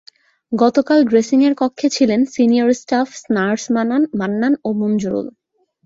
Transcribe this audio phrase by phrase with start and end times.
[0.51, 3.63] গতকাল ড্রেসিংয়ের কক্ষে ছিলেন সিনিয়র স্টাফ নার্স
[4.19, 5.27] মান্নান ও মঞ্জুরুল।